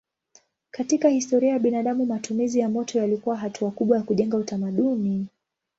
Katika 0.71 1.09
historia 1.09 1.51
ya 1.53 1.59
binadamu 1.59 2.05
matumizi 2.05 2.59
ya 2.59 2.69
moto 2.69 2.99
yalikuwa 2.99 3.37
hatua 3.37 3.71
kubwa 3.71 3.97
ya 3.97 4.03
kujenga 4.03 4.37
utamaduni. 4.37 5.27